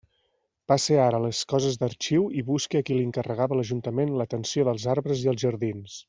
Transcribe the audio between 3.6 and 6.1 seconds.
l'ajuntament l'atenció dels arbres i els jardins.